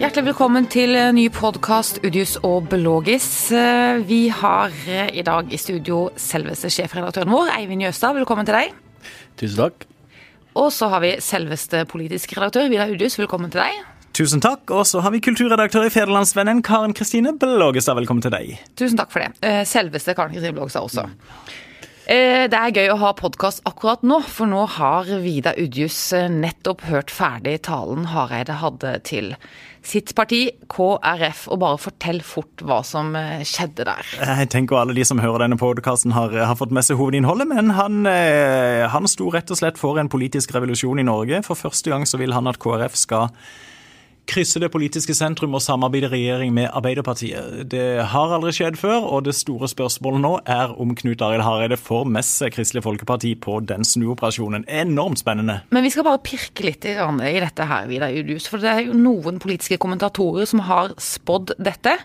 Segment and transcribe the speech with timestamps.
[0.00, 3.26] Hjertelig velkommen til ny podkast Udius og Belogis.
[4.08, 4.72] Vi har
[5.12, 8.16] i dag i studio selveste sjefredaktøren vår, Eivind Jøstad.
[8.16, 8.72] Velkommen til deg.
[9.36, 9.84] Tusen takk.
[10.56, 13.18] Og så har vi selveste politisk redaktør, Vidar Udius.
[13.20, 13.84] Velkommen til deg.
[14.16, 14.64] Tusen takk.
[14.72, 18.00] Og så har vi kulturredaktør i Federlandsvennen, Karen Kristine Belogestad.
[18.00, 18.56] Velkommen til deg.
[18.80, 19.52] Tusen takk for det.
[19.68, 21.10] Selveste Karen Kristine Belogestad også.
[22.10, 25.94] Det er gøy å ha podkast akkurat nå, for nå har Vida Udjus
[26.34, 29.28] nettopp hørt ferdig talen Hareide hadde til
[29.86, 31.44] sitt parti, KrF.
[31.54, 33.14] Og bare fortell fort hva som
[33.46, 34.10] skjedde der.
[34.18, 37.70] Jeg tenker alle de som hører denne podkasten har, har, fått med seg hovedinnholdet, men
[37.78, 38.02] han,
[38.90, 41.44] han sto rett og slett for en politisk revolusjon i Norge.
[41.46, 43.30] For første gang så vil han at KrF skal
[44.30, 47.64] krysse det politiske sentrum og samarbeide regjering med Arbeiderpartiet.
[47.70, 51.78] Det har aldri skjedd før, og det store spørsmålet nå er om Knut Arild Hareide
[51.80, 54.68] får med seg Kristelig Folkeparti på den snuoperasjonen.
[54.70, 55.60] Enormt spennende.
[55.74, 58.46] Men vi skal bare pirke litt i, dette her, Vidar Udhus.
[58.50, 61.96] For det er jo noen politiske kommentatorer som har spådd dette.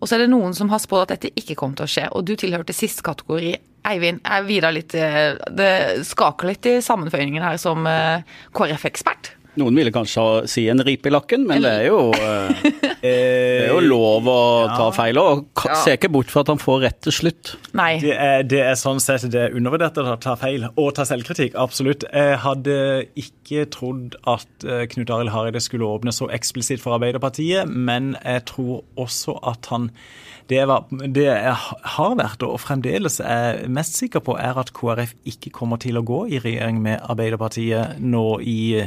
[0.00, 2.06] Og så er det noen som har spådd at dette ikke kommer til å skje.
[2.12, 3.56] Og du tilhørte siste kategori.
[3.88, 5.72] Eivind, er Vidar litt Det
[6.04, 7.88] skaker litt i sammenføyningen her som
[8.52, 9.39] KrF-ekspert?
[9.58, 12.12] Noen ville kanskje si en ripe i lakken, men det er jo,
[13.02, 15.18] det er jo lov å ta feil.
[15.18, 17.54] Og ser ikke bort fra at han får rett til slutt.
[17.78, 17.92] Nei.
[18.02, 21.58] Det er, det er sånn sett det er undervurdert å ta feil, og ta selvkritikk.
[21.60, 22.06] Absolutt.
[22.10, 22.78] Jeg hadde
[23.18, 28.84] ikke trodd at Knut Arild Hareide skulle åpne så eksplisitt for Arbeiderpartiet, men jeg tror
[29.00, 29.90] også at han
[30.50, 31.54] det, var, det jeg
[31.94, 36.04] har vært, og fremdeles er mest sikker på, er at KrF ikke kommer til å
[36.06, 38.82] gå i regjering med Arbeiderpartiet nå i,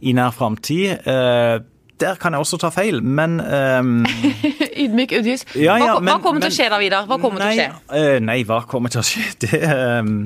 [0.00, 1.04] i nær framtid.
[1.04, 1.56] Eh,
[2.00, 4.02] der kan jeg også ta feil, men um,
[4.82, 5.44] Ydmyk Udjus.
[5.54, 7.06] Ja, ja, hva, hva, kommer men, til å skje da, Vidar?
[7.10, 8.00] Hva kommer nei, til å skje?
[8.00, 9.28] Uh, nei, hva kommer til å skje?
[9.44, 10.16] Det um,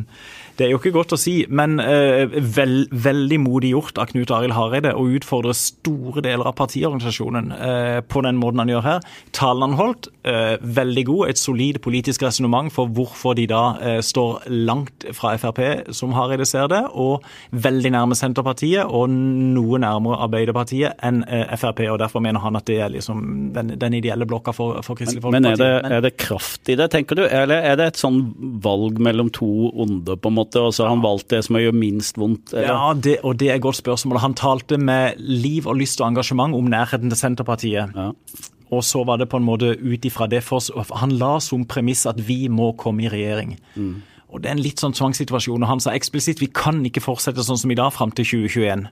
[0.59, 4.33] det er jo ikke godt å si, men uh, vel, veldig modig gjort av Knut
[4.35, 9.07] Arild Hareide å utfordre store deler av partiorganisasjonen uh, på den måten han gjør her.
[9.37, 11.23] Talen han holdt, uh, veldig god.
[11.31, 13.63] Et solid politisk resonnement for hvorfor de da
[14.03, 15.61] står langt fra Frp,
[15.95, 17.25] som Hareide ser det, og
[17.55, 21.23] veldig nærme Senterpartiet og noe nærmere Arbeiderpartiet enn
[21.59, 21.85] Frp.
[21.93, 25.23] og Derfor mener han at det er liksom den, den ideelle blokka for, for Kristelig
[25.23, 25.45] Folkeparti.
[25.45, 27.25] Men, er det, er det kraft i det, tenker du?
[27.27, 28.21] Eller er det et sånn
[28.65, 30.48] valg mellom to onde, på en måte?
[30.57, 32.55] Og så har han valgt det som gjør minst vondt?
[32.55, 32.71] Eller?
[32.71, 34.23] Ja, det, og det er et godt spørsmål.
[34.25, 37.93] Han talte med liv og lyst og engasjement om nærheten til Senterpartiet.
[37.95, 38.13] Ja.
[38.71, 40.61] Og så var det på en måte ut ifra det for,
[41.01, 43.59] Han la som premiss at vi må komme i regjering.
[43.77, 44.03] Mm.
[44.29, 45.63] Og Det er en litt sånn tvangssituasjon.
[45.63, 48.89] og Han sa eksplisitt vi kan ikke fortsette sånn som i dag fram til 2021.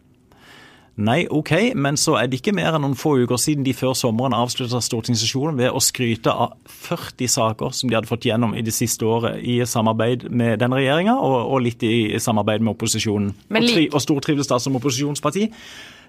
[0.97, 3.93] Nei, OK, men så er det ikke mer enn noen få uker siden de før
[3.99, 8.65] sommeren avslutta stortingssesjonen ved å skryte av 40 saker som de hadde fått gjennom i
[8.65, 13.35] det siste året i samarbeid med den regjeringa, og, og, litt i samarbeid med opposisjonen.
[13.51, 15.51] Og, tri, og stortrives da som opposisjonsparti.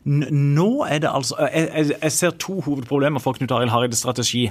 [0.08, 4.46] Nå er det altså jeg, jeg, ser to hovedproblemer for Knut Arild Hareides strategi.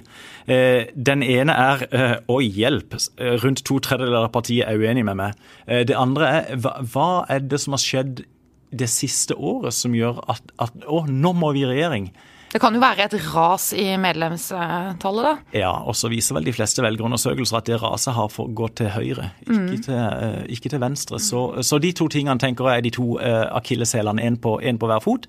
[0.44, 2.98] Eh, den ene er eh, Å, hjelp!
[3.40, 5.44] Rundt to tredjedeler av partiet er uenig med meg.
[5.64, 8.26] Eh, det andre er hva er det som har skjedd
[8.70, 12.10] det siste året som gjør at, at å, nå må vi i regjering.
[12.52, 15.32] Det kan jo være et ras i medlemstallet, da?
[15.52, 19.30] Ja, og så viser vel de fleste velgerundersøkelser at det raset har gått til høyre,
[19.42, 19.66] ikke, mm.
[19.84, 21.20] til, uh, ikke til, venstre.
[21.20, 24.90] Så, så, de to tingene tenker jeg er de to uh, akilleshælene, én på, på,
[24.92, 25.28] hver fot.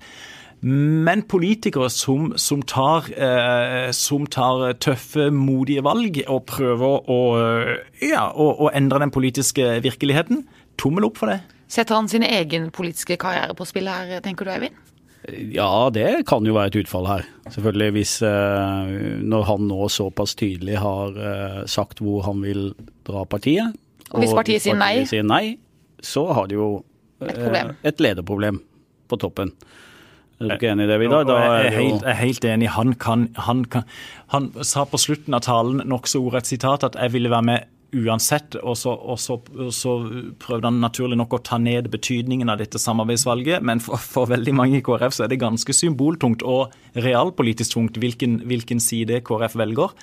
[0.62, 7.20] Men politikere som, som, tar, uh, som, tar, tøffe, modige valg og prøver å,
[8.08, 10.46] ja, å, å endre den politiske virkeligheten,
[10.78, 11.42] tommel opp for det.
[11.68, 14.84] Setter han sin egen politiske karriere på spill her, tenker du Eivind?
[15.52, 17.26] Ja, det kan jo være et utfall her.
[17.52, 22.70] Selvfølgelig hvis eh, Når han nå såpass tydelig har eh, sagt hvor han vil
[23.08, 23.76] dra partiet,
[24.08, 25.02] og hvis partiet, sier, nei.
[25.04, 25.58] sier nei,
[26.00, 26.68] så har de jo
[27.20, 28.62] et, eh, et lederproblem
[29.10, 29.52] på toppen.
[30.38, 31.26] Er du ikke enig i det, Vidar?
[31.28, 32.68] Jeg er helt, jeg er helt enig.
[32.76, 33.84] Han, kan, han, kan,
[34.32, 38.56] han sa på slutten av talen nokså ordrett sitat at jeg ville være med uansett.
[38.60, 39.38] Og så, og så,
[39.74, 39.94] så,
[40.42, 43.64] prøvde han naturlig nok å ta ned betydningen av dette samarbeidsvalget.
[43.64, 48.00] Men for, for, veldig mange i KrF så er det ganske symboltungt og realpolitisk tungt
[48.00, 49.94] hvilken, hvilken side KrF velger.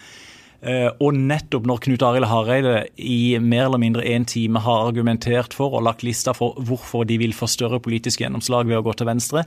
[0.63, 5.53] Eh, og nettopp når Knut Arild Hareide i mer eller mindre én time har argumentert
[5.53, 8.95] for og lagt lista for hvorfor de vil få større politisk gjennomslag ved å gå
[8.97, 9.43] til venstre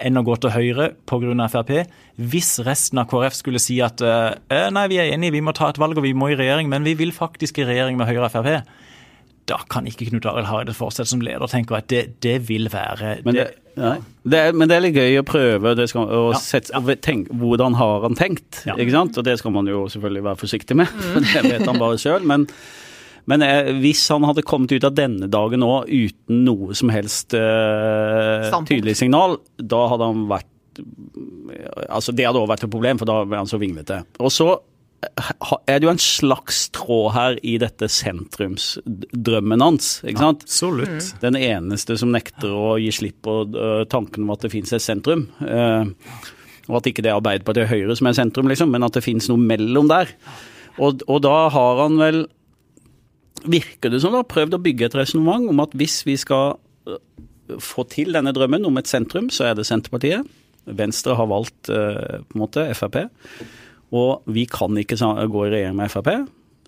[0.00, 1.20] enn å gå til høyre pga.
[1.52, 5.44] Frp, hvis resten av KrF skulle si at eh, eh, nei, vi er enige, vi
[5.44, 7.98] må ta et valg og vi må i regjering, men vi vil faktisk i regjering
[7.98, 8.81] med Høyre og Frp,
[9.50, 11.88] da kan ikke Knut Arild Hareide fortsette som leder, tenker jeg.
[11.90, 13.90] Det, det vil være men det, det,
[14.30, 16.96] det er, men det er litt gøy å prøve skal, å ja, sette, ja.
[17.02, 18.62] Tenke, hvordan har han tenkt.
[18.68, 18.76] Ja.
[18.76, 19.18] ikke sant?
[19.18, 21.10] Og det skal man jo selvfølgelig være forsiktig med, mm.
[21.18, 22.26] for det vet han bare sjøl.
[22.28, 22.46] Men,
[23.30, 27.34] men jeg, hvis han hadde kommet ut av denne dagen nå uten noe som helst
[27.34, 30.48] uh, tydelig signal, da hadde han vært
[31.92, 33.98] altså Det hadde også vært et problem, for da ble han så vinglete.
[34.24, 34.54] Og så
[35.02, 39.96] er det jo en slags tråd her i dette sentrumsdrømmen hans.
[40.06, 40.44] ikke sant?
[40.46, 40.92] Absolutt.
[40.92, 41.22] Mm.
[41.24, 43.40] Den eneste som nekter å gi slipp på
[43.90, 45.26] tanken om at det finnes et sentrum.
[45.42, 49.04] Og at ikke det er Arbeiderpartiet og Høyre som er sentrum, liksom, men at det
[49.04, 50.12] finnes noe mellom der.
[50.78, 52.22] Og, og da har han vel,
[53.42, 56.54] virker det som, da, prøvd å bygge et resonnement om at hvis vi skal
[57.62, 60.30] få til denne drømmen om et sentrum, så er det Senterpartiet.
[60.62, 63.02] Venstre har valgt på en måte Frp.
[63.92, 66.10] Og vi kan ikke gå i regjering med Frp,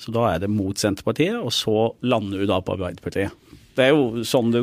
[0.00, 3.32] så da er det mot Senterpartiet, og så lander du da på Arbeiderpartiet.
[3.74, 4.62] Det er jo sånn det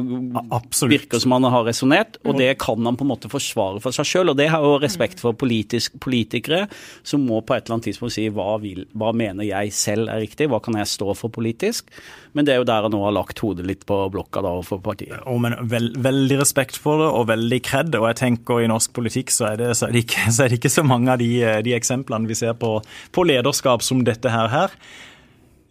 [0.55, 0.93] Absolutt.
[0.93, 4.07] virker som han har resonnert, og det kan han på en måte forsvare for seg
[4.07, 4.31] sjøl.
[4.31, 6.65] Og det har jo respekt for politisk, politikere
[7.03, 10.23] som må på et eller annet tidspunkt si hva, vil, hva mener jeg selv er
[10.23, 11.91] riktig, hva kan jeg stå for politisk.
[12.31, 14.83] Men det er jo der han nå har lagt hodet litt på blokka da for
[14.83, 15.19] partiet.
[15.27, 17.95] Oh, men veld, Veldig respekt for det, og veldig kred.
[17.99, 20.51] Og jeg tenker i norsk politikk så er det, så er det, ikke, så er
[20.51, 21.31] det ikke, så mange av de,
[21.67, 22.77] de eksemplene vi ser på,
[23.11, 24.51] på lederskap som dette her.
[24.51, 24.75] her.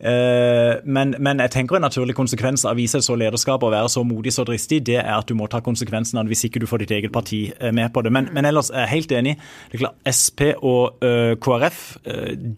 [0.01, 3.91] Eh, men, men, jeg tenker en naturlig konsekvens av å vise så lederskap og være
[3.93, 6.63] så modig så dristig, det er at du må ta konsekvensen av det hvis ikke
[6.63, 8.13] du får ditt eget parti eh, med på det.
[8.17, 9.35] Men, men ellers er jeg helt enig.
[9.71, 11.81] Det er klart, Sp og uh, KrF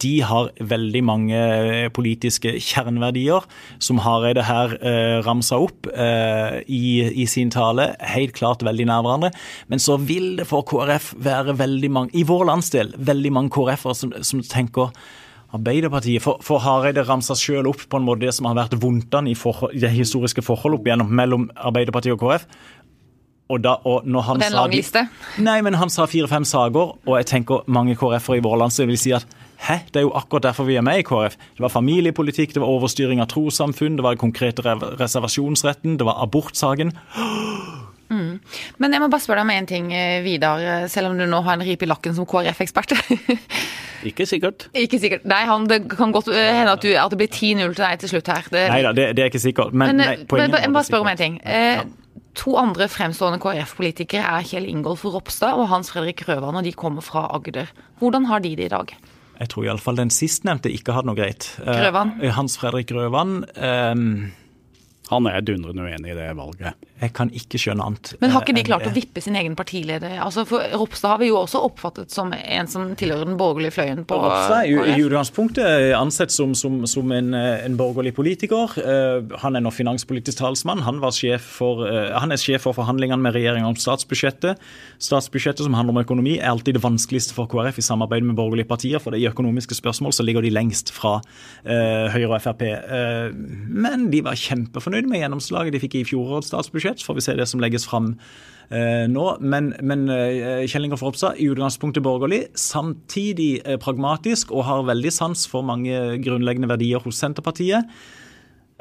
[0.03, 1.39] de har veldig mange
[1.95, 3.43] politiske kjerneverdier
[3.83, 7.91] som Hareide her uh, ramsa opp uh, i, i, sin tale.
[8.13, 9.33] Helt klart veldig nær hverandre.
[9.71, 13.97] Men så vil det for KrF være veldig mange, i vår landsdel, veldig mange KrF-ere
[13.99, 14.93] som, som tenker
[15.53, 16.23] Arbeiderpartiet.
[16.23, 19.35] For, for Hareide ramsa selv opp på en måte det som har vært vondtene i,
[19.37, 22.47] i, det historiske forholdet opp igjennom mellom Arbeiderpartiet og KrF.
[23.51, 25.05] Og, da, og når han og det er en lang liste?
[25.49, 29.01] Nei, men han sa fire-fem saker, og jeg tenker mange KrF-ere i vår landsdel vil
[29.01, 29.27] si at
[29.67, 31.37] hæ, det er jo akkurat derfor vi er med i KrF.
[31.59, 34.65] Det var familiepolitikk, det var overstyring av trossamfunn, det var den konkrete
[34.99, 36.95] reservasjonsretten, det var abortsaken.
[38.13, 38.59] Mm.
[38.83, 41.41] Men jeg må bare spørre deg om én ting, eh, Vidar, selv om du nå
[41.45, 42.93] har en ripe i lakken som KrF-ekspert.
[44.09, 44.67] Ikke sikkert.
[44.75, 45.25] Ikke sikkert.
[45.29, 48.03] Nei, han, det kan godt eh, hende at, du, at det blir 10-0 til deg
[48.03, 48.47] til slutt her.
[48.51, 49.73] Det, nei da, det, det, er ikke sikkert.
[49.73, 51.41] Men, men, nei, men jeg må bare spørre om en ting.
[51.43, 51.83] Eh,
[52.33, 57.05] To andre fremstående KrF-politikere er Kjell Ingolf Ropstad og Hans Fredrik Røvan, og de kommer
[57.05, 57.69] fra Agder.
[58.01, 58.95] Hvordan har de det i dag?
[59.37, 61.51] Jeg tror iallfall den sistnevnte ikke hadde noe greit.
[61.61, 62.15] Grøvan?
[62.21, 64.07] Eh, Hans Fredrik Røvan Um...
[65.11, 66.77] Han er dundrende uenig i det valget.
[67.03, 68.13] Jeg kan ikke skjønne annet.
[68.21, 70.15] Men har ikke de klart å vippe sin egen partileder?
[70.23, 74.03] Altså for Ropstad har vi jo også oppfattet som en som tilhører den borgerlige fløyen
[74.07, 78.77] på Ropstad er i utgangspunktet ansett som, som, som en, en, borgerlig politiker.
[79.43, 80.83] Han er nå finanspolitisk talsmann.
[80.87, 81.01] Han,
[81.43, 84.61] for, han, er sjef for forhandlingene med regjeringa om statsbudsjettet.
[85.03, 88.69] Statsbudsjettet som handler om økonomi, er alltid det vanskeligste for KrF i samarbeid med borgerlige
[88.69, 89.03] partier.
[89.03, 91.17] For det i økonomiske spørsmål så ligger de lengst fra
[91.65, 92.63] Høyre og Frp.
[93.83, 97.03] men de var kjempefornøyde med gjennomslaget de fikk i fjorårets statsbudsjett budsjett.
[97.03, 98.19] Så får vi se det som legges fram
[98.69, 99.37] eh, nå.
[99.41, 105.11] Men, men eh, Kjell Ingolf Ropstad i utgangspunktet borgerlig, samtidig eh, pragmatisk og har veldig
[105.11, 107.85] sans for mange grunnleggende verdier hos Senterpartiet.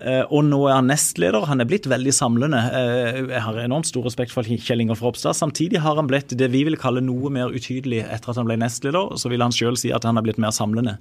[0.03, 1.47] Eh, og nå er han nestleder.
[1.47, 2.59] Han er blitt veldig samlende.
[2.59, 5.37] Eh, jeg har enormt stor respekt for Kjell Ingolf Ropstad.
[5.37, 8.59] Samtidig har han blitt det vi vil kalle noe mer utydelig etter at han ble
[8.59, 9.15] nestleder.
[9.21, 10.99] Så vil han sjøl si at han er blitt mer samlende.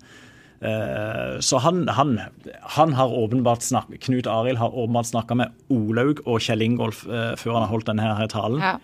[0.62, 2.20] Eh, så han, han,
[2.62, 7.34] han, har åpenbart snakket, Knut Arild har åpenbart snakka med Olaug og Kjell Ingolf uh,
[7.40, 8.62] før han har holdt denne her talen.
[8.62, 8.78] Ja.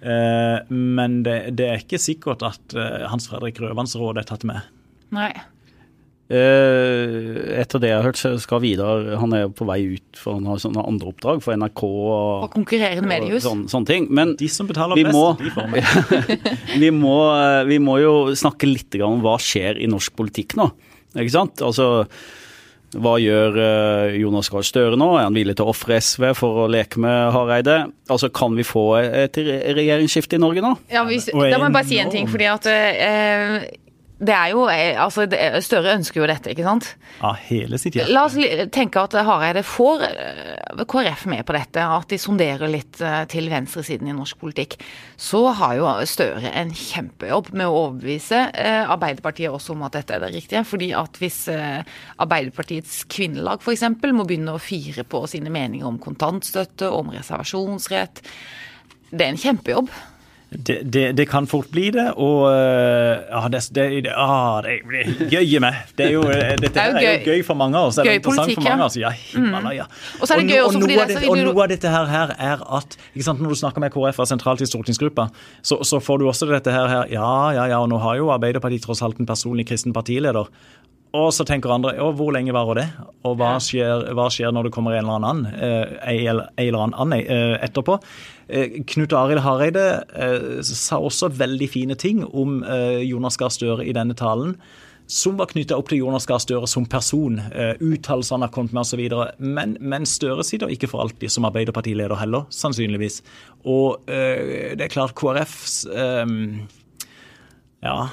[0.00, 2.76] Uh, men det, det, er ikke sikkert at
[3.12, 4.64] Hans Fredrik Røvans råd er tatt med.
[5.12, 5.32] Nei.
[6.30, 10.46] etter det jeg har hørt, så skal Vidar Han er på vei ut for han
[10.46, 13.42] har sånne andre oppdrag for NRK og, og konkurrerende mediehus.
[13.44, 14.06] Sånne, sånne ting.
[14.14, 15.50] Men de som betaler vi, må, de
[16.84, 17.16] vi, må,
[17.66, 20.70] vi må jo snakke litt om hva skjer i norsk politikk nå.
[21.18, 21.62] Ikke sant?
[21.64, 22.06] Altså,
[23.00, 25.08] hva gjør uh, Jonas Gahr Støre nå?
[25.18, 27.76] Er han villig til å ofre SV for å leke med Hareide?
[28.10, 30.74] Altså, Kan vi få et regjeringsskifte i Norge nå?
[30.90, 32.30] Ja, hvis, Da må jeg bare si en ting.
[32.30, 33.60] fordi at uh,
[34.20, 35.24] det er jo, eh, altså
[35.64, 36.90] Støre ønsker jo dette, ikke sant?
[37.22, 38.12] Ja, hele sitt hjerte.
[38.12, 38.36] La oss
[38.74, 43.48] tenke at Hareide får eh, KrF med på dette, at de sonderer litt eh, til
[43.52, 44.76] venstresiden i norsk politikk.
[45.16, 48.38] Så har jo Støre en kjempejobb med å overbevise
[48.92, 50.62] Arbeiderpartiet også om at dette er det riktige.
[50.68, 53.84] fordi at hvis Arbeiderpartiets kvinnelag f.eks.
[54.12, 58.22] må begynne å fire på sine meninger om kontantstøtte, om reservasjonsrett
[59.10, 59.92] Det er en kjempejobb.
[60.50, 64.80] Det, det, det, kan fort bli det, og eh, ja, det, det, ah, det
[65.30, 65.76] gøy med.
[65.94, 68.00] Det er jo, dette er jo, er gøy for mange av oss.
[68.02, 68.96] Gøy politikk, for mange av oss.
[68.98, 69.86] Ja, Himalaya.
[69.86, 70.18] Mm.
[70.18, 71.22] Og så er det gøy også fordi det, så.
[71.30, 74.18] Og noe av dette her, her er at ikke sant, når du snakker med KrF
[74.26, 75.28] sentralt i stortingsgruppa,
[75.62, 78.34] så, så, får du også dette her, her Ja, ja, ja, og nå har jo
[78.34, 80.50] Arbeiderpartiet tross alt en personlig kristen partileder.
[81.16, 82.86] Og så tenker andre ja, hvor lenge varer det,
[83.26, 87.56] og hva skjer, hva skjer når det kommer en eller annen, eh, eller annen eh,
[87.66, 87.96] etterpå.
[88.46, 89.86] Eh, Knut Arild Hareide
[90.66, 92.60] sa også veldig fine ting om
[93.02, 94.54] Jonas Gahr Støre i denne talen.
[95.10, 97.40] Som var knytta opp til Jonas Gahr Støre som person.
[97.82, 99.02] Uttalelser han har kommet med osv.
[99.42, 103.18] Men, men Støre sitter ikke for alltid som Arbeiderpartileder heller, sannsynligvis.
[103.66, 105.82] Og det er klart KrFs
[107.80, 108.10] ja,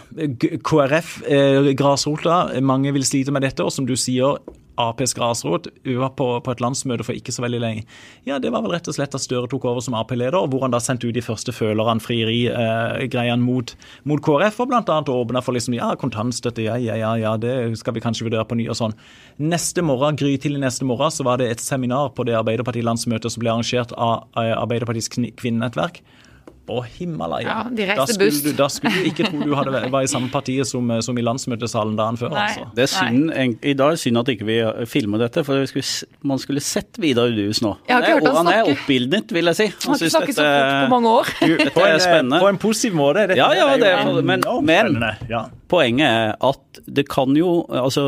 [0.63, 3.65] KrF, eh, grasrota, mange vil slite med dette.
[3.65, 4.39] Og som du sier,
[4.77, 7.83] Aps grasrot var på, på, et landsmøte for ikke så veldig lenge.
[8.29, 10.73] Ja, Det var vel rett og slett at Støre tok over som Ap-leder, hvor han
[10.73, 13.73] da sendte ut de første følerne, frierigreiene, eh, mot,
[14.05, 14.99] mot, KrF, og bl.a.
[15.01, 18.59] åpna for liksom, ja, kontantstøtte, ja, ja, ja, ja, det skal vi kanskje vurdere på
[18.59, 18.93] ny og sånn.
[19.41, 23.55] Neste morgen, grytidlig neste morgen så var det et seminar på det Arbeiderparti-landsmøtet som ble
[23.55, 26.03] arrangert av Arbeiderpartiets kvinnenettverk.
[26.67, 27.47] Å, Himalaya.
[27.47, 28.41] Ja, de da, buss.
[28.43, 31.23] du, da skulle du ikke tro du hadde, var i samme partiet som, som i
[31.23, 32.35] landsmøtesalen dagen før.
[32.35, 32.67] Altså.
[32.75, 35.63] Det er synd, en, I dag er synd at ikke vi ikke filmer dette, for
[35.69, 37.75] skulle, man skulle sett Vidar Udius nå.
[37.87, 39.69] Jeg har Han er, han er oppildnet, vil jeg si.
[39.85, 41.31] Han har ikke snakket så fort på mange år.
[41.63, 42.41] Dette er spennende.
[42.43, 43.27] På en positiv måte.
[43.31, 44.99] Dette, ja, ja, det er, men, men
[45.31, 45.45] ja.
[45.71, 48.03] Poenget er at det kan jo Altså,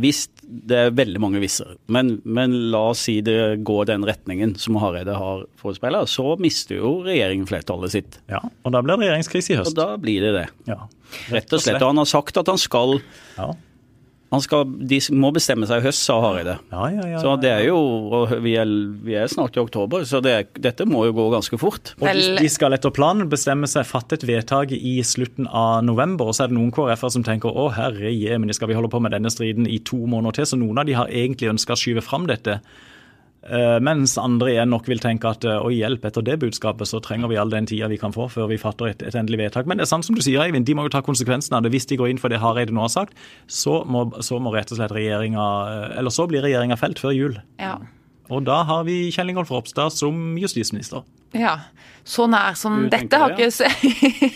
[0.00, 4.56] hvis det er veldig mange visser, men, men la oss si det går den retningen
[4.58, 8.18] som Hareide har forespeila, så mister jo regjeringen flertallet sitt.
[8.30, 9.72] Ja, og da blir det regjeringskrise i høst.
[9.72, 10.46] Og da blir det det.
[10.70, 10.80] Ja.
[11.30, 11.80] Rett og slett.
[11.80, 12.98] Og han har sagt at han skal
[13.36, 13.50] ja.
[14.38, 16.52] Skal, de må bestemme seg i høst, sa Hareide.
[16.70, 17.80] Ja, ja, ja, så det er jo
[18.44, 21.96] vi er, vi er snart i oktober, så det, dette må jo gå ganske fort.
[21.98, 26.30] Og De skal etter planen bestemme seg, fatte et vedtak i slutten av november.
[26.30, 29.02] Og så er det noen KrF-er som tenker å herre jemen, skal vi holde på
[29.02, 30.50] med denne striden i to måneder til?
[30.52, 32.60] Så noen av de har egentlig ønska å skyve fram dette.
[33.40, 37.30] Uh, mens andre igjen nok vil tenke at å hjelp, etter det budskapet så trenger
[37.30, 39.70] vi all den tida vi kan få før vi fatter et, et, endelig vedtak.
[39.70, 41.72] Men det er sant som du sier, Eivind, de må jo ta konsekvensen av det.
[41.72, 43.16] Hvis de går inn for det Hareide nå har sagt,
[43.48, 47.16] så må, så må rett og slett regjeringa uh, Eller så blir regjeringa felt før
[47.16, 47.40] jul.
[47.62, 47.78] Ja.
[48.30, 51.02] Og da har vi Kjell Ingolf Ropstad som justisminister.
[51.34, 51.56] Ja.
[52.04, 53.50] Så nær som du dette har ikke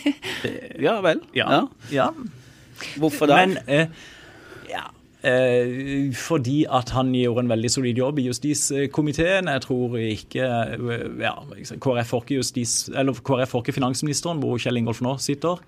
[0.87, 1.23] Ja vel.
[1.37, 1.65] Ja.
[1.93, 2.11] ja.
[3.01, 3.39] Hvorfor da?
[3.45, 3.87] Men, Eh,
[5.25, 9.49] fordi at han gjorde en veldig solid jobb i justiskomiteen.
[9.49, 11.35] Jeg tror ikke eh, ja,
[11.81, 15.63] KrF får ikke, justis, KrF får ikke finansministeren, hvor Kjell Ingolf nå sitter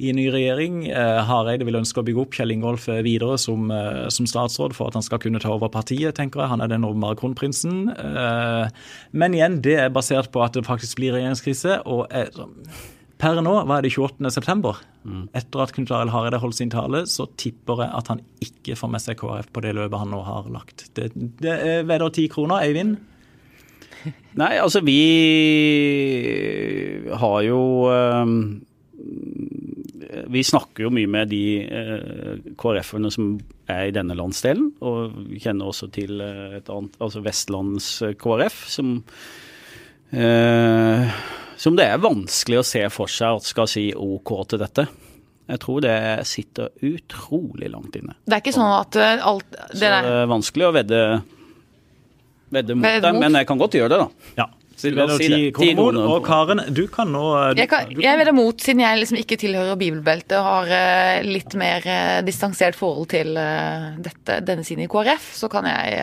[0.00, 0.84] i ny regjering.
[0.88, 4.76] Eh, Hareide vil ønske å bygge opp Kjell Ingolf eh, videre som, eh, som, statsråd
[4.76, 6.52] for at han skal kunne ta over partiet, tenker jeg.
[6.54, 7.90] Han er den åpenbare kronprinsen.
[7.92, 11.82] Eh, men igjen, det er basert på at det faktisk blir regjeringskrise.
[11.84, 12.32] og er,
[13.20, 14.72] Per nå, hva er det 28.9.
[15.04, 15.24] Mm.
[15.36, 18.92] Etter at Knut Arild Hareide holdt sin tale, så tipper jeg at han ikke får
[18.94, 20.86] med seg KrF på det løpet han nå har lagt.
[20.96, 22.64] Det, det er vedder ti kroner.
[22.64, 22.96] Eivind?
[24.40, 24.96] Nei, altså vi
[27.20, 27.60] har jo
[27.92, 28.36] um,
[30.32, 33.34] Vi snakker jo mye med de uh, KrF-ene som
[33.70, 38.64] er i denne landsdelen, og vi kjenner også til uh, et annet, altså Vestlands KrF,
[38.72, 38.96] som
[40.16, 41.20] uh,
[41.60, 44.86] som det er vanskelig å se for seg at skal si OK til dette.
[45.50, 45.96] Jeg tror det
[46.30, 48.14] sitter utrolig langt inne.
[48.24, 49.74] Det er ikke sånn at eh, alt det der...
[49.74, 51.02] Så det er vanskelig å vedde,
[52.54, 54.32] vedde mot det, men jeg kan godt gjøre det, da.
[54.44, 54.48] Ja.
[54.80, 59.18] Si og Karen, du kan nå du, Jeg, kan, jeg vedder mot, siden jeg liksom
[59.20, 64.64] ikke tilhører bibelbeltet og har uh, litt mer uh, distansert forhold til uh, dette, denne
[64.64, 66.00] siden i KrF, så kan jeg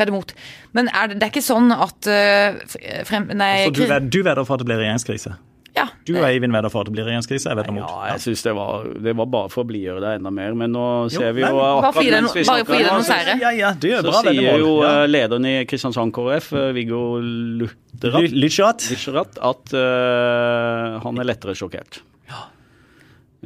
[0.00, 0.34] vedde mot.
[0.76, 4.20] Men er det, det, er ikke sånn at uh, frem, nei, Så du, ved, du
[4.22, 5.36] vedder for at det blir regjeringskrise?
[5.76, 5.86] Ja.
[6.06, 7.50] Du og Eivind vedder for at det blir regjeringskrise?
[7.50, 7.86] Jeg vedder mot.
[7.86, 8.54] Ja, jeg syns det,
[9.04, 10.56] det, var bare for å blidgjøre det enda mer.
[10.58, 13.52] Men nå ser jo, vi jo akkurat Bare for å gi deg fordi det Ja,
[13.54, 14.90] ja, det gjør bra, Så sier jo ja.
[14.90, 17.02] Eh, lederen i Kristiansand KrF, eh, Viggo
[18.00, 18.88] Lytjerat,
[19.50, 22.00] at uh, han er lettere sjokkert.
[22.30, 22.46] Ja.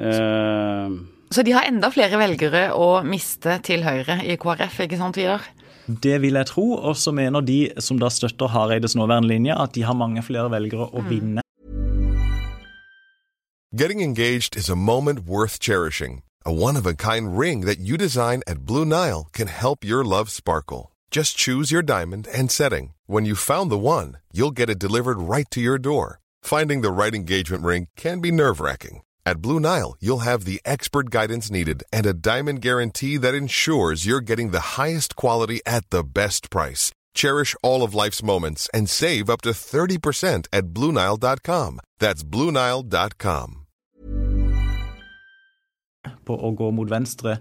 [0.00, 1.02] Uh,
[1.34, 5.44] så de har enda flere velgere å miste til Høyre i KrF, ikke sant Vidar?
[5.86, 6.72] Det vil jeg tro.
[6.74, 10.50] Og så mener de som da støtter Hareides nåværende linje, at de har mange flere
[10.50, 11.10] velgere å mm.
[11.10, 11.40] vinne.
[13.76, 16.22] Getting engaged is a moment worth cherishing.
[16.46, 20.92] A one-of-a-kind ring that you design at Blue Nile can help your love sparkle.
[21.10, 22.92] Just choose your diamond and setting.
[23.06, 26.20] When you've found the one, you'll get it delivered right to your door.
[26.42, 29.02] Finding the right engagement ring can be nerve-wracking.
[29.26, 34.04] At Blue Nile, you'll have the expert guidance needed and a diamond guarantee that ensures
[34.04, 36.92] you're getting the highest quality at the best price.
[37.14, 41.80] Cherish all of life's moments and save up to 30% at BlueNile.com.
[41.98, 43.60] That's BlueNile.com.
[46.24, 47.38] På å gå mot venstre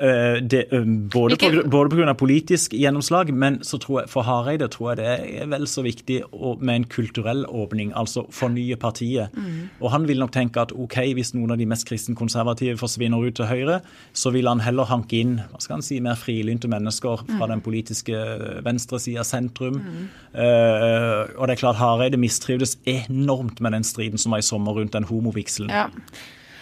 [0.00, 4.68] Eh, både, på, både, på, grunn av politisk gjennomslag, men så tror jeg, for Hareide
[4.72, 6.20] tror jeg det er vel så viktig
[6.60, 9.34] med en kulturell åpning, altså fornye partiet.
[9.34, 9.68] Mm.
[9.80, 13.36] Og Han vil nok tenke at ok, hvis noen av de mest kristenkonservative forsvinner ut
[13.38, 13.80] til Høyre,
[14.12, 17.50] så vil han heller hanke inn hva skal han si, mer frilynte mennesker fra mm.
[17.54, 18.24] den politiske
[18.66, 19.80] venstresida, sentrum.
[19.80, 20.10] Mm.
[20.34, 24.76] Uh, og det er klart Hareide mistrivdes enormt med den striden som var i sommer
[24.76, 25.72] rundt den homovigselen.
[25.72, 25.88] Ja.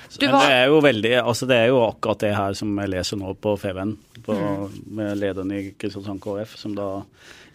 [0.08, 3.18] Men det er jo veldig, altså det er jo akkurat det her som jeg leser
[3.20, 3.90] nå på FVN,
[4.24, 4.78] på, mm.
[4.96, 6.88] med lederen i Kristiansand KrF, som da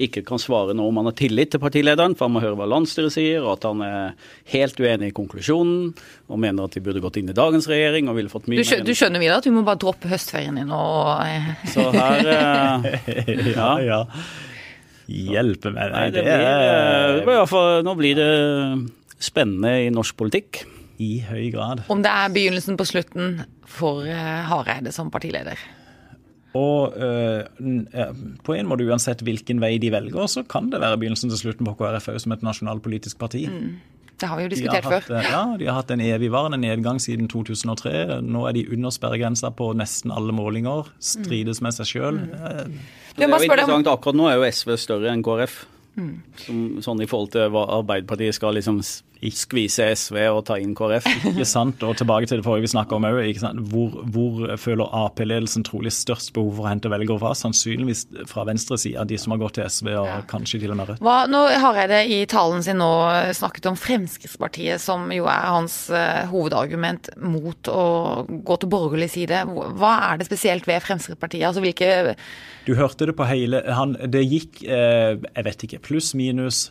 [0.01, 2.67] ikke kan svare nå om han har tillit til partilederen, for han må høre hva
[2.69, 5.91] landsstyret sier, og at han er helt uenig i konklusjonen
[6.29, 8.67] og mener at de burde gått inn i dagens regjering og ville fått mye du,
[8.67, 11.13] skjønner, du skjønner videre at du må bare droppe høstferien din og.
[11.73, 13.69] Så her eh, ja.
[13.85, 14.01] ja.
[15.13, 15.93] Hjelpe meg.
[15.93, 18.31] Nei, det, blir, eh, det blir, nå blir det
[19.23, 20.63] spennende i norsk politikk.
[21.01, 21.85] I høy grad.
[21.89, 25.57] Om det er begynnelsen på slutten for uh, Hareide som partileder?
[26.53, 27.41] Og øh,
[28.45, 31.65] på en måte uansett hvilken vei de velger, så kan det være begynnelsen til slutten
[31.65, 33.47] på KrF òg som et nasjonalpolitisk parti.
[33.49, 33.71] Mm.
[34.21, 35.01] Det har vi jo diskutert før.
[35.09, 38.21] Hatt, ja, de har hatt en evigvarende nedgang siden 2003.
[38.21, 40.91] Nå er de under sperregrensa på nesten alle målinger.
[41.01, 42.21] Strides med seg sjøl.
[42.21, 42.77] Mm.
[43.17, 45.63] Det er jo interessant, akkurat nå er jo SV større enn KrF.
[45.97, 46.13] Mm.
[46.45, 48.79] Som, sånn i forhold til hva Arbeiderpartiet skal liksom
[49.31, 51.07] skvise SV og ta inn KrF.
[51.31, 53.39] Ikke sant, og tilbake til det forrige vi snakka om òg.
[53.71, 57.33] Hvor, hvor, føler Ap-ledelsen trolig størst behov for å hente velgere fra?
[57.37, 60.19] Sannsynligvis fra venstresida, de som har gått til SV og ja.
[60.29, 61.03] kanskje til og med Rødt.
[61.05, 62.91] Hva, nå har jeg det i talen sin nå
[63.37, 67.83] snakket om Fremskrittspartiet, som jo er hans uh, hovedargument mot å
[68.27, 69.43] gå til borgerlig side.
[69.79, 71.47] Hva er det spesielt ved Fremskrittspartiet?
[71.49, 72.15] Altså hvilke
[72.67, 76.69] Du hørte det på hele han, Det gikk, uh, jeg vet ikke, pluss-minus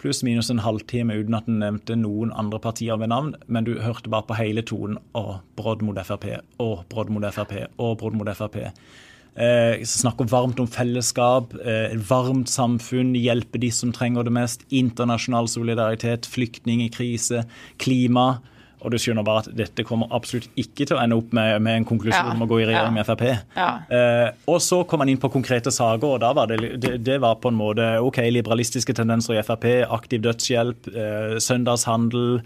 [0.00, 4.10] pluss-minus en halvtime uten at den nevnte noen andre partier ved navn, men du hørte
[4.12, 6.26] bare på hele tonen å, brodd mot Frp,
[6.60, 8.60] å, brodd mot Frp, å, brodd mot Frp.
[9.40, 14.64] Eh, snakker varmt om fellesskap, eh, varmt samfunn, hjelpe de som trenger det mest.
[14.70, 17.44] Internasjonal solidaritet, flyktning i krise,
[17.78, 18.40] klima.
[18.80, 21.80] Og du skjønner bare at dette kommer absolutt ikke til å ende opp med, med
[21.80, 23.24] en konklusjon ja, om å gå i regjering ja, med Frp.
[23.56, 23.68] Ja.
[23.92, 27.20] Eh, og så kom han inn på konkrete saker, og da var det, det, det,
[27.22, 32.40] var på en måte OK, liberalistiske tendenser i Frp, aktiv dødshjelp, eh, søndagshandel.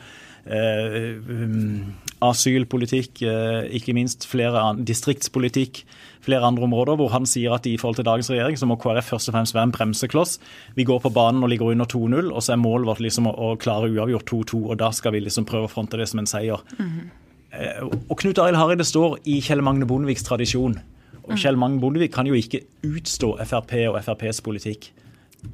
[0.45, 5.83] Eh, um, asylpolitikk, eh, ikke minst flere distriktspolitikk,
[6.25, 9.09] flere andre områder, hvor han sier at i forhold til dagens regjering så må KrF
[9.13, 10.39] først og fremst være en bremsekloss.
[10.77, 13.55] Vi går på banen og ligger under 2-0, og så er målet vårt liksom å,
[13.61, 16.61] klare uavgjort 2-2, og da skal vi liksom prøve å fronte det som en seier.
[16.79, 18.01] Mm -hmm.
[18.11, 20.79] Og Knut Arild Hareide står i Kjell Magne Bondeviks tradisjon.
[21.25, 21.37] Og mm.
[21.37, 24.93] Kjell Magne Bondevik kan jo ikke utstå Frp og FrPs politikk.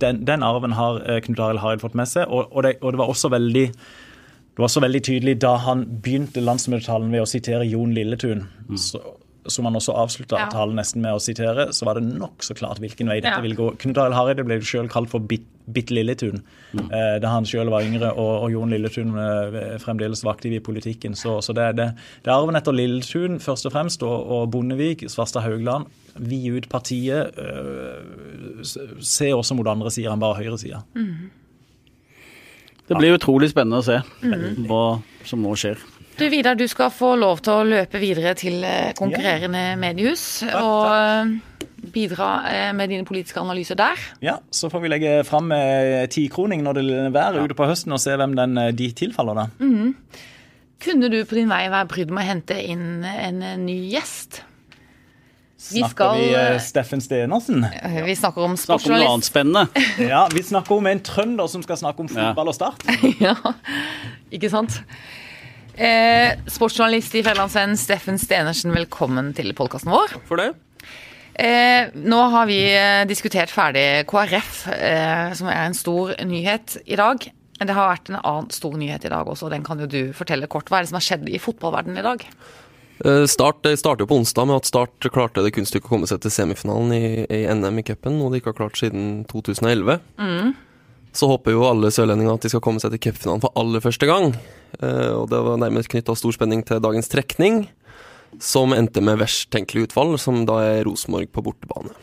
[0.01, 2.99] Den, den arven har Knut Arild Hareide fått med seg, og, og, det, og det
[2.99, 3.73] var også veldig
[4.57, 8.45] det var så veldig tydelig da han begynte landsmøtetalen ved å sitere Jon Lilletun.
[8.69, 8.79] Mm.
[8.81, 9.01] Så,
[9.49, 10.49] som han også avslutta ja.
[10.53, 13.45] talen nesten med å sitere, så var det nokså klart hvilken vei dette ja.
[13.45, 13.71] ville gå.
[13.81, 16.41] Knut Arild Hareide ble sjøl kalt for Bitt bit Lilletun
[16.73, 16.91] mm.
[16.91, 20.63] eh, da han sjøl var yngre og, og Jon Lilletun eh, fremdeles var aktiv i
[20.65, 21.15] politikken.
[21.19, 21.91] Så, så det, det,
[22.25, 25.91] det, er arven etter Lilletun først og fremst, og, og Bondevik, Svarstad Haugland.
[26.19, 27.39] Vi ut partiet.
[27.39, 30.83] Eh, se også mot andre sider enn bare høyresida.
[30.99, 31.31] Mm.
[32.91, 34.67] Det blir utrolig spennende å se mm.
[34.67, 34.85] hva
[35.27, 35.79] som nå skjer.
[36.19, 39.77] Du Vidar, du skal få lov til å løpe videre til eh, konkurrerende ja.
[39.79, 40.25] mediehus.
[40.59, 41.31] Og eh,
[41.95, 44.03] bidra eh, med dine politiske analyser der.
[44.27, 45.55] Ja, så får vi legge fram
[46.13, 49.47] tikroning når det er ute på høsten, og se hvem den, de tilfaller, da.
[49.63, 49.95] Mm.
[50.81, 54.43] Kunne du på din vei være brydd med å hente inn en ny gjest?
[55.71, 57.67] Vi snakker vi uh, Steffen Stenersen?
[58.05, 58.87] Vi snakker om sportsjournalist.
[58.87, 59.87] Snakker om noe annet spennende.
[60.13, 62.87] ja, vi snakker om en trønder som skal snakke om fotball og Start.
[63.27, 63.37] ja,
[64.35, 64.81] ikke sant.
[65.81, 70.19] Eh, sportsjournalist i Fjellandsvennen, Steffen Stenersen, velkommen til podkasten vår.
[70.19, 70.51] Takk for det.
[71.41, 76.99] Eh, nå har vi eh, diskutert ferdig KrF, eh, som er en stor nyhet i
[77.01, 77.25] dag.
[77.61, 80.13] Det har vært en annen stor nyhet i dag også, og den kan jo du
[80.17, 80.69] fortelle kort.
[80.69, 82.25] Hva er det som har skjedd i fotballverdenen i dag?
[83.05, 86.33] Eh, start starter på onsdag med at Start klarte det kunststykket å komme seg til
[86.35, 90.03] semifinalen i, i NM i cupen, noe de ikke har klart siden 2011.
[90.21, 90.53] Mm.
[91.17, 94.07] Så håper jo alle sørlendinger at de skal komme seg til cupfinalen for aller første
[94.11, 94.35] gang.
[94.79, 97.65] Eh, og det var nærmest knytta stor spenning til dagens trekning,
[98.39, 101.97] som endte med verst tenkelig utfall, som da er Rosenborg på bortebane.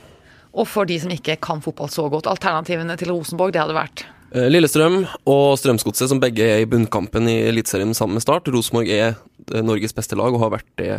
[0.57, 4.07] Og for de som ikke kan fotball så godt, alternativene til Rosenborg, det hadde vært?
[4.33, 8.49] Eh, Lillestrøm og Strømsgodset, som begge er i bunnkampen i Eliteserien sammen med Start.
[8.51, 9.15] Rosenborg er
[9.63, 10.91] Norges beste lag og har vært det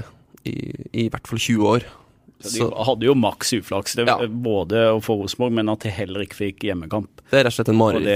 [0.48, 0.54] i,
[1.04, 1.88] i hvert fall 20 år.
[2.38, 4.14] Så de hadde jo maks uflaks, det, Ja.
[4.30, 7.08] både for Rosenborg, men at de heller ikke fikk hjemmekamp.
[7.32, 8.06] Det er rett og slett en mareritt.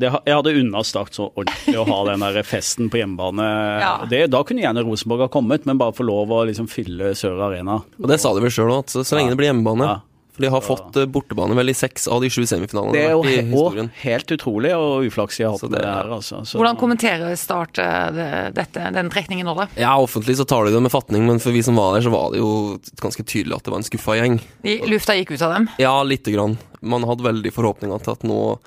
[0.00, 3.44] jeg hadde unna Start så ordentlig å ha den der festen på hjemmebane.
[3.84, 3.92] Ja.
[4.08, 7.42] Det, da kunne gjerne Rosenborg ha kommet, men bare få lov å liksom fylle Sør
[7.50, 7.82] Arena.
[8.00, 9.84] Og det sa de vel sjøl òg, at så, så lenge det blir hjemmebane.
[9.84, 10.00] Ja.
[10.34, 13.12] For de har fått eh, bortebane vel i seks av de sju semifinalene Det er
[13.14, 13.86] jo i he historien.
[13.92, 16.10] og helt utrolig og uflaks de har hatt med det- det her.
[16.16, 16.40] Altså.
[16.44, 19.68] Så, Hvordan kommenterer Start eh, dette, den trekningen nå, da?
[19.78, 22.10] Ja, offentlig så tar de det med fatning, men for vi som var der, så
[22.10, 24.40] var det jo ganske tydelig at det var en skuffa gjeng.
[24.64, 25.68] I lufta gikk ut av dem.
[25.78, 26.58] Ja, lite grann.
[26.82, 28.58] Man hadde veldig forhåpninger til at nå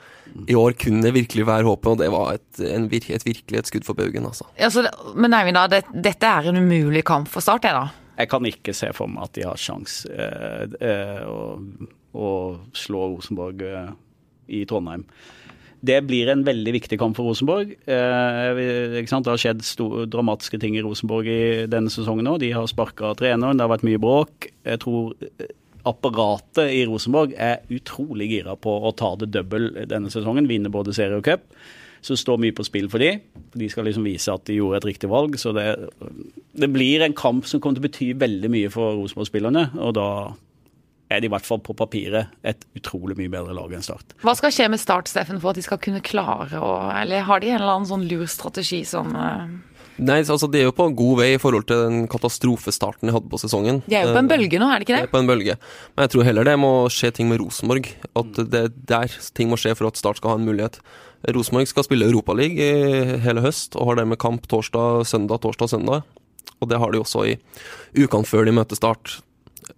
[0.48, 3.66] i år kunne det virkelig være håpet, og det var et, en, et virkelig et
[3.70, 4.46] skudd for baugen, altså.
[4.60, 7.72] Ja, så det, men Eivind, da, det, dette er en umulig kamp for Start, det
[7.76, 7.90] da?
[8.18, 11.58] Jeg kan ikke se for meg at de har sjans eh, eh, å,
[12.18, 12.30] å
[12.74, 13.92] slå Rosenborg eh,
[14.58, 15.06] i Trondheim.
[15.88, 17.76] Det blir en veldig viktig kamp for Rosenborg.
[17.86, 18.58] Eh?
[18.58, 22.38] Det har skjedd store, dramatiske ting i Rosenborg i denne sesongen nå.
[22.42, 24.50] De har sparka treneren, det har vært mye bråk.
[24.66, 25.54] Jeg tror eh,
[25.88, 30.50] apparatet i Rosenborg er utrolig gira på å ta det double denne sesongen.
[30.50, 31.46] Vinne både serie og cup.
[32.02, 33.14] Så står mye på spill for de.
[33.58, 35.38] De skal liksom vise at de gjorde et riktig valg.
[35.42, 35.70] Så det,
[36.58, 39.70] det blir en kamp som kommer til å bety veldig mye for Rosenborg-spillerne.
[39.78, 40.10] Og da
[41.14, 44.18] er de i hvert fall på papiret et utrolig mye bedre lag enn Start.
[44.26, 47.40] Hva skal skje med Start, Steffen, for at de skal kunne klare å Eller har
[47.40, 49.46] de en eller annen sånn lur strategi som eh,
[49.98, 53.16] Nei, altså, De er jo på en god vei i forhold til den katastrofestarten de
[53.16, 53.80] hadde på sesongen.
[53.88, 55.08] De er jo på en Eh, bølge nå, er det ikke det?
[55.08, 55.56] De er på en bølge.
[55.96, 57.90] Men jeg tror heller det må skje ting med Rosenborg.
[58.20, 60.78] At det er der ting må skje for at Start skal ha en mulighet.
[61.34, 66.06] Rosenborg skal spille Europaliga i hele høst, og har dermed kamp torsdag, søndag, torsdag, søndag.
[66.62, 67.38] Og det har de også i
[68.04, 69.20] ukene før de møter Start.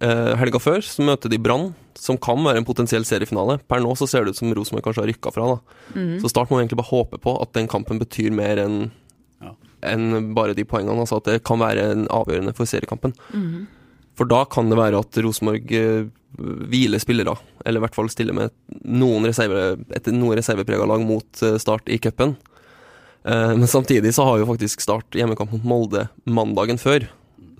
[0.00, 3.58] Eh, helga før så møter de Brann, som kan være en potensiell seriefinale.
[3.68, 5.48] Per nå så ser det ut som Rosenborg kanskje har rykka fra.
[5.56, 6.04] da.
[6.22, 8.90] Så Start må egentlig bare håpe på at den kampen betyr mer enn
[9.42, 9.52] Ja.
[9.82, 11.00] en bare de poengene.
[11.00, 13.14] Altså at det kan være en avgjørende for seriekampen.
[14.16, 16.04] For da kan det være at Rosenborg eh,
[16.38, 18.50] hviler spillere, eller i hvert fall stiller med
[18.84, 22.36] noen reserve, et noe reserveprega lag mot eh, Start i cupen.
[23.24, 27.06] Eh, men samtidig så har jo faktisk Start hjemmekamp mot Molde mandagen før,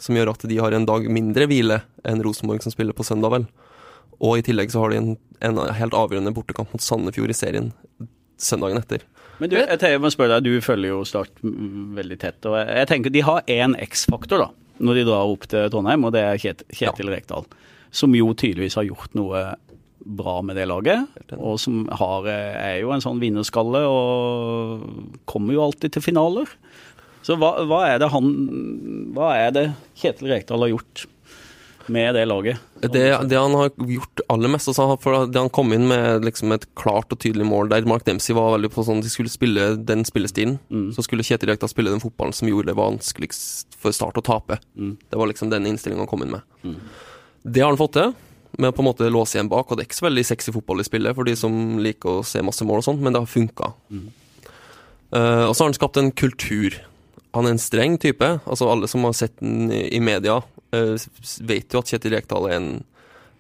[0.01, 3.35] som gjør at de har en dag mindre hvile enn Rosenborg som spiller på søndag,
[3.35, 3.47] vel.
[4.21, 7.71] Og i tillegg så har de en, en helt avgjørende bortekamp mot Sandefjord i serien
[8.41, 9.05] søndagen etter.
[9.41, 12.45] Men du, jeg jeg må spørre deg, du følger jo Start veldig tett.
[12.49, 14.49] og jeg tenker De har én X-faktor da,
[14.81, 17.49] når de drar opp til Trondheim, og det er Kjet, Kjetil Rekdal.
[17.91, 19.45] Som jo tydeligvis har gjort noe
[20.05, 24.85] bra med det laget, og som har, er jo en sånn vinnerskalle og
[25.29, 26.49] kommer jo alltid til finaler.
[27.27, 28.29] Så hva, hva er det han
[29.13, 29.65] Hva er det
[30.01, 31.03] Kjetil Rekdal har gjort
[31.91, 32.63] med det laget?
[32.81, 36.55] Det, det han har gjort aller mest altså, for Det han kom inn med liksom
[36.55, 39.75] et klart og tydelig mål der Mark Dempsey var veldig på sånn De skulle spille
[39.77, 40.57] den spillestilen.
[40.97, 44.61] Så skulle Kjetil Rekdal spille den fotballen som gjorde det vanskeligst for Start å tape.
[44.73, 46.81] Det var liksom den innstillinga han kom inn med.
[47.43, 48.15] Det har han fått til,
[48.61, 49.71] med å på en måte låse igjen bak.
[49.71, 52.27] Og det er ikke så veldig sexy fotball i spillet for de som liker å
[52.27, 53.73] se masse mål og sånn, men det har funka.
[55.11, 56.79] Eh, og så har han skapt en kultur.
[57.37, 58.27] Han er en streng type.
[58.45, 60.41] Altså Alle som har sett den i media,
[60.75, 60.95] uh,
[61.47, 62.71] vet jo at Kjetil Rekdal er en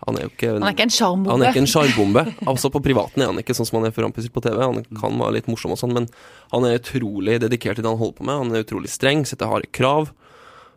[0.06, 2.22] Han er jo ikke Han er ikke en han er ikke en sjarmbombe.
[2.48, 4.56] Altså På privaten er han ikke sånn som han er programpussig på TV.
[4.62, 6.08] Han kan være litt morsom og sånn, men
[6.54, 8.40] han er utrolig dedikert til det han holder på med.
[8.46, 10.08] Han er utrolig streng, setter harde krav,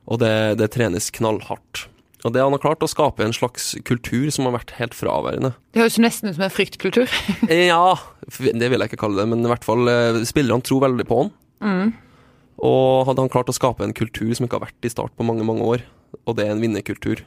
[0.03, 1.85] og det, det trenes knallhardt.
[2.23, 5.53] Og det han har klart å skape en slags kultur som har vært helt fraværende.
[5.75, 7.11] Det høres nesten ut som en fryktkultur.
[7.51, 7.97] Ja,
[8.39, 11.19] det vil jeg ikke kalle det, men i hvert fall eh, spillerne tror veldig på
[11.19, 11.33] han.
[12.63, 15.25] Og hadde han klart å skape en kultur som ikke har vært i start på
[15.27, 15.83] mange, mange år,
[16.23, 17.25] og det er en vinnerkultur.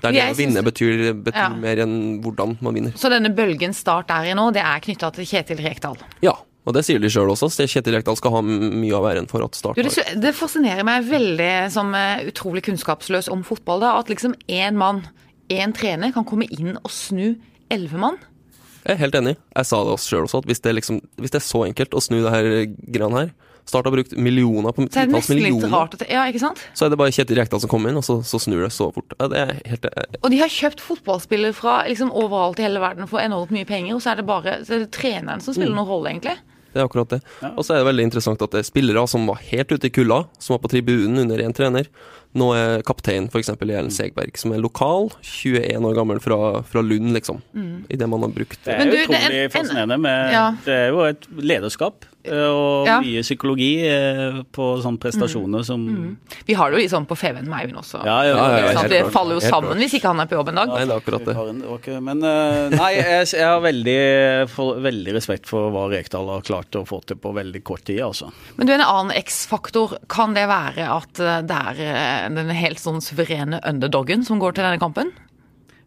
[0.00, 1.48] Der det å vinne betyr, betyr Ja.
[1.52, 2.94] mer enn hvordan man vinner.
[2.96, 5.98] Så denne bølgen Start er i nå, det er knytta til Kjetil Rekdal.
[6.24, 6.32] Ja,
[6.64, 7.48] og det sier de sjøl også.
[7.50, 10.84] så Kjetil Rekdal skal ha mye av æren for at Start det, har det fascinerer
[10.86, 15.04] meg veldig som eh, utrolig kunnskapsløs om fotball, da, at liksom én mann,
[15.48, 17.34] én trener, kan komme inn og snu
[17.72, 18.18] elleve mann.
[18.84, 19.36] Jeg er helt enig.
[19.56, 22.00] Jeg sa det sjøl også, at hvis det, liksom, hvis det er så enkelt å
[22.04, 22.50] snu det her
[22.88, 23.32] greiene her
[23.70, 25.68] Start har brukt millioner på det titalls millioner.
[25.70, 25.92] rart.
[26.10, 26.24] Ja?
[26.74, 28.88] Så er det bare Kjetil Rekdal som kommer inn, og så, så snur det så
[28.90, 29.12] fort.
[29.20, 30.18] Ja, det er helt jeg...
[30.24, 33.94] Og de har kjøpt fotballspillere fra liksom overalt i hele verden for enormt mye penger,
[33.94, 35.58] og så er det bare er det treneren som Mm.
[35.60, 36.38] spiller noen rolle, egentlig.
[36.70, 37.20] Det er akkurat det.
[37.54, 39.92] Og så er det veldig interessant at det er spillere som var helt ute i
[39.94, 41.88] kulda, som var på tribunen under én trener.
[42.38, 43.50] Nå er kaptein f.eks.
[43.58, 47.40] Jelen Segberg, som er lokal, 21 år gammel fra, fra Lund, liksom.
[47.90, 48.60] I det man har brukt.
[48.64, 50.46] Det er jo du, det utrolig fascinerende med Ja.
[50.64, 52.98] Det er jo et lederskap og Ja.
[53.00, 57.48] mye psykologi eh, på sånne prestasjoner som Vi har det jo litt sånn på Feven
[57.48, 58.02] med Eivind også.
[58.04, 58.34] Ja, ja,
[58.74, 59.80] Ja, det faller jo Helt sammen klart.
[59.80, 60.68] hvis ikke han er på jobb en dag.
[60.68, 62.00] Nei, det er akkurat det.
[62.02, 63.98] Men eh, nei, jeg, jeg har veldig,
[64.52, 68.00] for, veldig respekt for hva Rekdal har klart å få til på veldig kort tid,
[68.04, 68.30] altså.
[68.56, 72.78] Men du, en annen X-faktor, kan det være at eh, det er eh, den helt
[72.82, 75.10] sånn suverene underdoggen som går til denne kampen?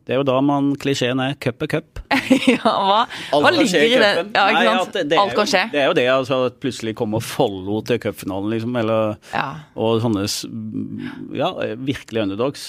[0.04, 2.00] Det er jo da man klisjeen er cup er cup.
[2.52, 4.10] ja, hva, hva ligger i det?
[4.36, 5.62] Ja, ikke Nei, ja, det- det er Alt kan jo- skje.
[5.72, 9.46] Det er jo det, altså, at plutselig kommer Follo til cupfinalen, liksom, eller Ja.
[9.80, 10.26] Og sånne
[11.40, 12.66] ja, virkelig underdogs.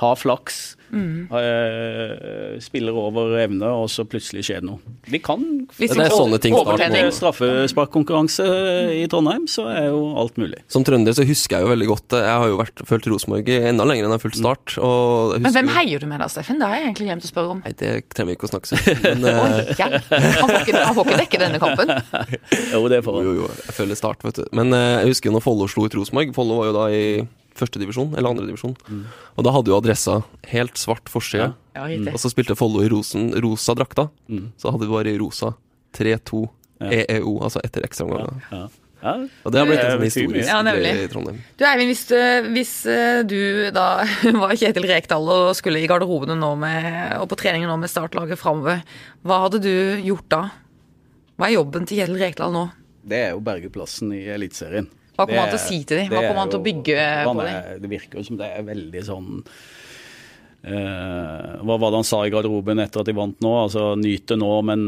[0.00, 0.76] Ha flaks.
[0.94, 1.26] Mm.
[1.32, 4.94] uh, spiller over evne, og så plutselig skjer det noe.
[5.10, 5.42] Vi kan
[5.74, 8.46] Hvis Det er sånne ting straffesparkkonkurranse
[8.94, 10.60] i Trondheim, så er jo alt mulig.
[10.70, 13.86] Som trønder så husker jeg jo veldig godt Jeg har jo vært, fulgt Rosenborg enda
[13.88, 14.76] lenger enn jeg har fulgt Start.
[14.78, 16.60] Og jeg Men hvem heier du med da, Steffen?
[16.60, 17.62] Det har jeg egentlig glemt å spørre om.
[17.64, 19.24] Nei, det trenger vi ikke å snakke så mye om.
[19.24, 19.72] Eh.
[20.44, 21.94] Han får ikke, han får ikke dekke denne kampen.
[22.74, 23.26] Jo, det får han.
[23.26, 24.44] jo, jo, jeg føler Start, vet du.
[24.56, 26.34] Men uh, jeg husker jo når Follo slo ut Rosenborg.
[26.36, 27.04] Follo var jo da i
[27.58, 28.74] førstedivisjon, eller andredivisjon.
[29.36, 31.52] Og da hadde jo Adressa helt svart forside.
[31.76, 32.14] Ja, riktig.
[32.14, 34.08] Og så spilte Follo i rosen, rosa drakta.
[34.30, 34.48] Mm.
[34.58, 35.54] Så hadde vi bare i rosa
[35.96, 36.46] 3-2
[36.82, 36.90] Ja.
[36.90, 38.40] EEO, altså etter ekstraomganger.
[38.50, 38.64] Ja.
[39.04, 39.12] Ja.
[39.44, 41.40] Og det har blitt en sånn historisk Ja, i Trondheim.
[41.60, 44.00] Du Eivind, hvis, eh, hvis eh, du da
[44.42, 46.88] var Kjetil Rekdal og skulle i garderobene nå med,
[47.20, 48.80] og på treningen nå med startlaget framover,
[49.22, 49.74] hva hadde du
[50.06, 50.42] gjort da?
[51.36, 52.64] Hva er jobben til Kjetil Rekdal nå?
[53.04, 54.88] Det er jo bergeplassen i Eliteserien.
[55.14, 56.08] Hva kommer han til å si til dem?
[56.10, 57.80] Hva er kommer han til å bygge på dem?
[57.84, 59.28] Det virker jo som det er veldig sånn
[60.66, 63.52] uh, Hva var det han sa i garderoben etter at de vant nå?
[63.66, 64.86] Altså nyte nå, men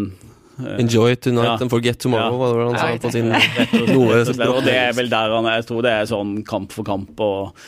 [0.58, 1.56] uh, Enjoy tonight Ja.
[1.60, 2.38] and forget tomorrow, Ja.
[2.42, 3.28] var det han sa på sin
[3.94, 4.22] noe.
[4.50, 5.60] Og det er vel der han er.
[5.60, 7.66] Jeg tror det er sånn kamp for kamp, og,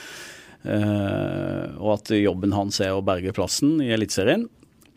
[0.66, 4.49] uh, og at jobben hans er å berge plassen i Eliteserien.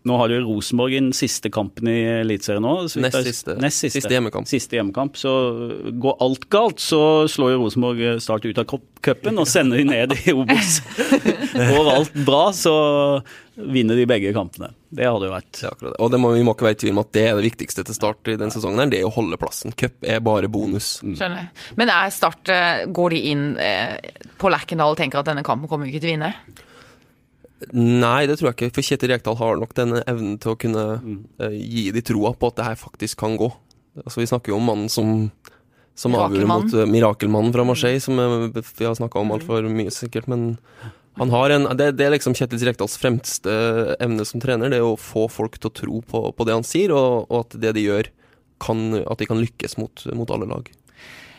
[0.10, 2.72] Nå har jo Rosenborg den siste kampen i Eliteserien nå.
[3.04, 3.54] Nest siste.
[3.62, 4.00] Nest siste.
[4.00, 4.48] Siste hjemmekamp.
[4.50, 5.20] Siste hjemmekamp.
[5.20, 5.34] Så
[6.02, 9.86] går alt galt, så slår jo Rosenborg Start ut av cup- cupen og sender de
[9.92, 10.80] ned i Obos.
[11.54, 12.74] Går alt bra, så
[13.62, 14.72] vinner de begge kampene.
[14.90, 15.94] Det hadde jo vært Ja, det.
[16.02, 17.86] Og det må, vi må ikke være i tvil om at det er det viktigste
[17.86, 18.82] til Start i denne sesongen.
[18.82, 19.76] her, Det er å holde plassen.
[19.78, 20.96] Cup er bare bonus.
[21.06, 21.52] Skjønner.
[21.78, 23.98] Men er Start eh, Går de inn eh,
[24.42, 26.34] på Lerkendal og tenker at denne kampen kommer ikke til å vinne?
[27.74, 28.72] Nei, det tror jeg ikke.
[28.76, 31.20] For Kjetil Rekdal har nok denne evnen til å kunne Mm.
[31.42, 33.52] uh, gi de troa på at det her faktisk kan gå.
[34.02, 35.32] Altså, vi snakker jo om mannen som
[36.02, 39.92] som avgjorde mot uh, Mirakelmannen fra Marseille, som uh, vi har snakka om altfor mye,
[39.94, 40.28] sikkert.
[40.32, 40.56] Men
[41.20, 43.52] han har en, det, det er liksom Kjetil Rekdals fremste
[44.00, 44.72] evne som trener.
[44.72, 47.44] Det er å få folk til å tro på, på det han sier, og, og
[47.46, 48.10] at det de gjør,
[48.64, 50.72] kan, at de kan lykkes mot, mot alle lag.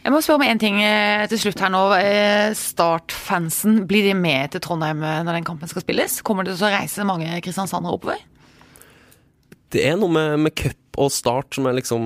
[0.02, 1.82] Jeg må spørre om en ting eh, til slutt her nå.
[1.94, 6.18] Eh, Start-fansen, blir de med til Trondheim eh, når den kampen skal spilles?
[6.26, 8.24] Kommer det til å reise mange kristiansandere oppover?
[9.72, 12.02] Det er noe med, med cup og start som er liksom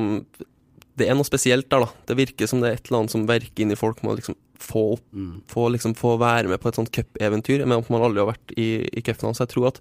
[0.96, 2.04] Det er noe spesielt der, da.
[2.06, 4.20] Det virker som det er et eller annet som verker inn i folk med å
[4.20, 4.85] liksom få,
[5.16, 5.32] mm.
[5.52, 7.64] få, liksom, få være med på et sånt cupeventyr.
[7.64, 9.37] Men at man aldri har vært i, i cupfinalen.
[9.37, 9.80] Så jeg tror at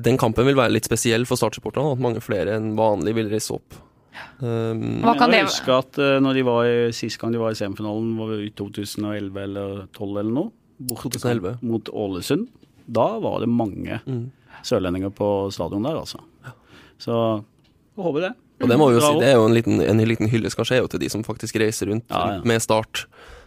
[0.00, 1.96] den kampen vil være litt spesiell for Start-supporterne.
[1.96, 3.80] At mange flere enn vanlig vil reise opp.
[4.40, 7.38] Um, Hva kan jeg det- husker at eh, når de var i, Sist gang de
[7.38, 11.58] var i semifinalen, var det i 2011 eller 2012 eller noe, Bort, 2011.
[11.62, 12.48] mot Ålesund.
[12.90, 14.30] Da var det mange Mm.
[14.64, 16.18] sørlendinger på stadion der, altså.
[16.98, 17.12] Så
[17.96, 18.32] jeg håper det.
[18.62, 20.76] Og det må vi jo si, det er jo en liten, en liten hyllest kanskje
[20.76, 22.40] er jo til de som faktisk reiser rundt Ja, ja.
[22.44, 23.06] med Start.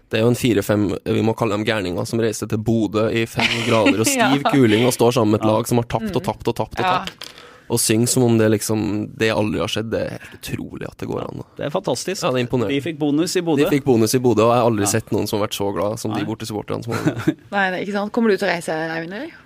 [0.09, 3.25] Det er jo en fire-fem, vi må kalle dem gærninger, som reiser til Bodø i
[3.25, 4.51] fem grader og stiv Ja.
[4.51, 6.85] kuling og står sammen med et lag som har tapt og tapt og tapt og
[6.85, 6.97] Ja.
[7.05, 7.29] tapt.
[7.71, 8.81] Og synger som om det liksom
[9.17, 9.89] Det aldri har skjedd.
[9.93, 11.43] Det er helt utrolig at det går an.
[11.57, 12.21] Det er fantastisk.
[12.23, 12.73] Ja, det er imponerende.
[12.75, 15.27] De fikk bonus i De fikk bonus i Bodø, og jeg har aldri sett noen
[15.29, 17.23] som har vært så glad som de borte supporterne som var-
[17.55, 18.11] Nei, det er ikke sant.
[18.11, 19.13] Kommer du til å reise, Eivind?
[19.13, 19.39] eller?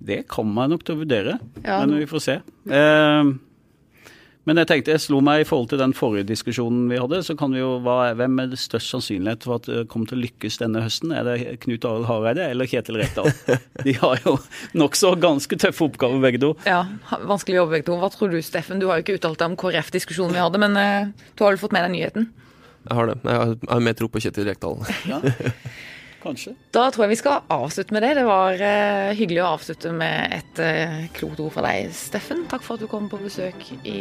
[0.00, 1.80] Det kommer jeg nok til å vurdere, Ja.
[1.84, 2.36] men vi får se.
[2.70, 3.32] Eh,
[4.48, 7.36] men jeg tenkte, jeg slo meg i forhold til den forrige diskusjonen vi hadde, så
[7.38, 10.22] kan vi jo, hva, hvem er det størst sannsynlighet for at det kommer til å
[10.24, 11.12] lykkes denne høsten?
[11.12, 13.28] Er det Knut Arild Hareide eller Kjetil Rekdal?
[13.86, 14.38] De har jo
[14.80, 16.54] nokså ganske tøffe oppgaver begge to.
[16.66, 16.80] Ja,
[17.28, 17.98] vanskelig jobb begge to.
[18.00, 18.80] Hva tror du, Steffen?
[18.82, 21.60] Du har jo ikke uttalt deg om KrF-diskusjonen vi hadde, men uh, du har vel
[21.62, 22.30] fått med deg nyheten?
[22.88, 23.18] Jeg har det.
[23.26, 24.78] Jeg har- jeg har mer tro på Kjetil Rekdal.
[25.10, 25.18] Ja,
[26.22, 26.54] kanskje.
[26.74, 28.14] Da tror jeg vi skal avslutte med det.
[28.20, 32.46] Det var uh, hyggelig å avslutte med et uh, klokt ord fra deg, Steffen.
[32.50, 33.98] Takk for at du kom på besøk i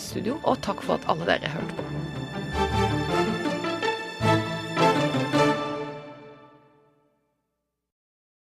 [0.00, 2.81] studio, og takk for at alle dere hørte på.